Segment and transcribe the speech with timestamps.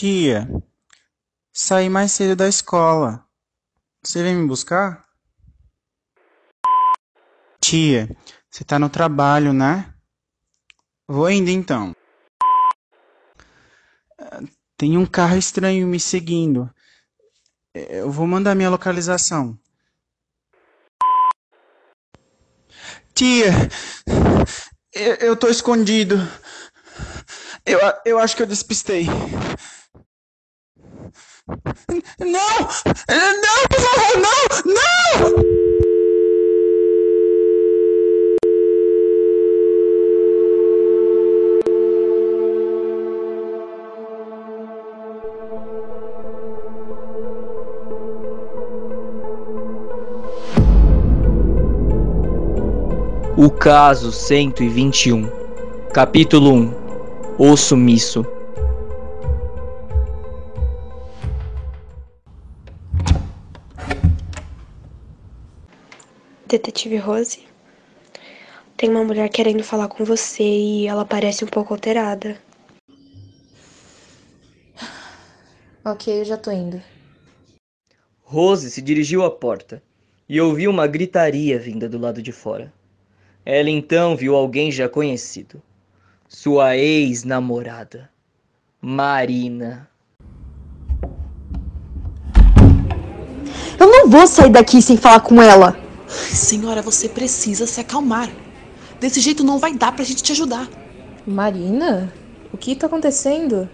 [0.00, 0.48] Tia,
[1.52, 3.22] saí mais cedo da escola.
[4.02, 5.04] Você vem me buscar?
[7.60, 8.08] Tia,
[8.50, 9.92] você tá no trabalho, né?
[11.06, 11.94] Vou indo então.
[14.78, 16.74] Tem um carro estranho me seguindo.
[17.74, 19.60] Eu vou mandar minha localização.
[23.12, 23.52] Tia,
[24.94, 26.16] eu, eu tô escondido.
[27.66, 29.04] Eu, eu acho que eu despistei.
[32.18, 32.58] Não!
[33.08, 34.74] Não, por favor, não!
[34.74, 35.60] Não!
[53.36, 55.26] O caso 121,
[55.94, 56.74] capítulo 1
[57.38, 58.39] O sumiço.
[66.50, 67.46] Detetive Rose,
[68.76, 72.36] tem uma mulher querendo falar com você e ela parece um pouco alterada.
[75.84, 76.82] Ok, eu já tô indo.
[78.24, 79.80] Rose se dirigiu à porta
[80.28, 82.72] e ouviu uma gritaria vinda do lado de fora.
[83.46, 85.62] Ela então viu alguém já conhecido.
[86.28, 88.10] Sua ex-namorada,
[88.80, 89.88] Marina.
[93.78, 95.79] Eu não vou sair daqui sem falar com ela.
[96.10, 98.30] Senhora, você precisa se acalmar.
[98.98, 100.68] Desse jeito não vai dar pra gente te ajudar.
[101.26, 102.12] Marina?
[102.52, 103.68] O que tá acontecendo?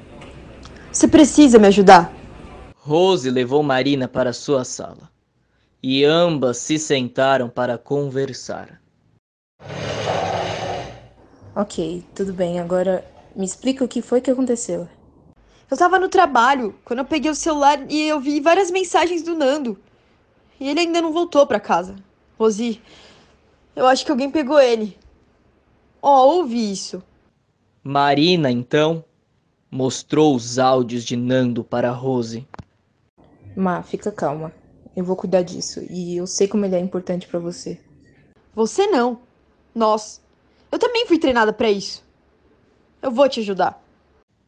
[0.92, 2.12] Você precisa me ajudar.
[2.77, 5.11] Rose levou Marina para sua sala
[5.83, 8.81] e ambas se sentaram para conversar.
[11.55, 12.61] Ok, tudo bem.
[12.61, 14.89] Agora me explica o que foi que aconteceu.
[15.70, 19.35] Eu tava no trabalho quando eu peguei o celular e eu vi várias mensagens do
[19.35, 19.79] Nando.
[20.61, 21.96] E ele ainda não voltou pra casa.
[22.39, 22.80] Rosi,
[23.74, 24.97] eu acho que alguém pegou ele.
[26.02, 27.02] Ó, oh, ouvi isso.
[27.83, 29.05] Marina, então,
[29.70, 32.46] mostrou os áudios de Nando para Rose.
[33.57, 34.52] Ma, fica calma.
[34.95, 35.80] Eu vou cuidar disso.
[35.91, 37.80] E eu sei como ele é importante para você.
[38.55, 39.20] Você não.
[39.75, 40.23] Nós.
[40.70, 42.05] Eu também fui treinada para isso.
[43.01, 43.83] Eu vou te ajudar.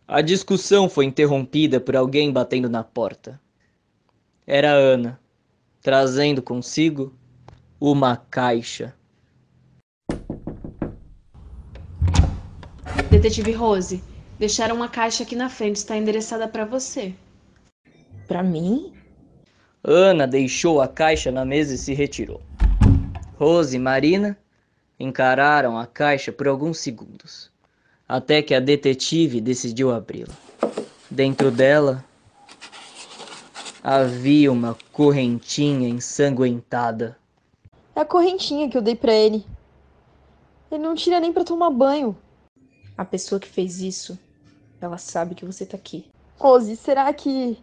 [0.07, 3.41] A discussão foi interrompida por alguém batendo na porta.
[4.47, 5.21] Era Ana,
[5.83, 7.18] trazendo consigo
[7.81, 8.95] uma caixa.
[13.11, 14.03] Detetive Rose,
[14.39, 17.15] deixaram uma caixa aqui na frente, está endereçada para você.
[18.27, 18.93] Para mim?
[19.83, 22.43] Ana deixou a caixa na mesa e se retirou.
[23.37, 24.37] Rose e Marina
[24.99, 27.51] encararam a caixa por alguns segundos,
[28.09, 30.35] até que a detetive decidiu abri-la.
[31.11, 32.05] Dentro dela
[33.83, 37.17] havia uma correntinha ensanguentada.
[37.99, 39.45] É a correntinha que eu dei para ele.
[40.71, 42.17] Ele não tira nem para tomar banho.
[42.97, 44.17] A pessoa que fez isso,
[44.81, 46.07] ela sabe que você tá aqui.
[46.37, 47.59] Rose, será que.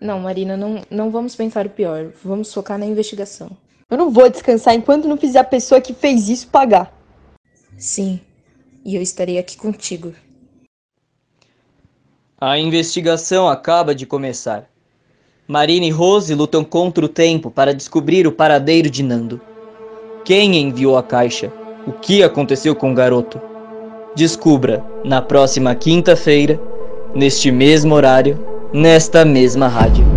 [0.00, 2.12] Não, Marina, não, não vamos pensar o pior.
[2.22, 3.50] Vamos focar na investigação.
[3.90, 6.96] Eu não vou descansar enquanto não fizer a pessoa que fez isso pagar.
[7.76, 8.20] Sim,
[8.84, 10.14] e eu estarei aqui contigo.
[12.40, 14.70] A investigação acaba de começar.
[15.48, 19.49] Marina e Rose lutam contra o tempo para descobrir o paradeiro de Nando.
[20.24, 21.52] Quem enviou a caixa?
[21.86, 23.40] O que aconteceu com o garoto?
[24.14, 26.60] Descubra na próxima quinta-feira,
[27.14, 28.38] neste mesmo horário,
[28.72, 30.09] nesta mesma rádio.